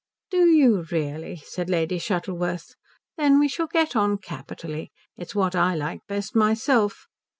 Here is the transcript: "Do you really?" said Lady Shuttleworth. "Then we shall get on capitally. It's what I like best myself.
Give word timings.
"Do 0.31 0.47
you 0.49 0.87
really?" 0.91 1.35
said 1.45 1.69
Lady 1.69 1.99
Shuttleworth. 1.99 2.73
"Then 3.17 3.37
we 3.37 3.47
shall 3.47 3.67
get 3.67 3.95
on 3.95 4.17
capitally. 4.17 4.91
It's 5.15 5.35
what 5.35 5.55
I 5.55 5.75
like 5.75 5.99
best 6.07 6.33
myself. 6.35 7.05